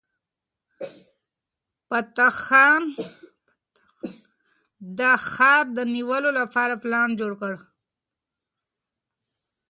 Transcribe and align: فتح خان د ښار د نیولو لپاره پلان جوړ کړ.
فتح 1.87 2.33
خان 2.43 2.83
د 4.97 4.99
ښار 5.29 5.65
د 5.77 5.79
نیولو 5.95 6.29
لپاره 6.39 6.73
پلان 6.83 7.09
جوړ 7.19 7.31
کړ. 7.41 7.53